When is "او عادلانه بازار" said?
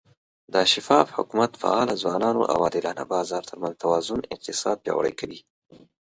2.51-3.43